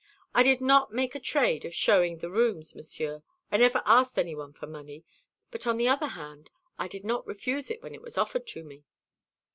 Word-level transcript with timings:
I 0.33 0.41
did 0.41 0.61
not 0.61 0.91
make 0.91 1.13
a 1.13 1.19
trade 1.19 1.63
of 1.63 1.75
showing 1.75 2.17
the 2.17 2.31
rooms, 2.31 2.73
Monsieur; 2.73 3.21
I 3.51 3.57
never 3.57 3.83
asked 3.85 4.17
any 4.17 4.33
one 4.33 4.51
for 4.51 4.65
money, 4.65 5.03
but 5.51 5.67
on 5.67 5.77
the 5.77 5.89
other 5.89 6.07
hand 6.07 6.49
I 6.79 6.87
did 6.87 7.05
not 7.05 7.27
refuse 7.27 7.69
it 7.69 7.83
when 7.83 7.93
it 7.93 8.01
was 8.01 8.17
offered 8.17 8.47
to 8.47 8.63
me. 8.63 8.83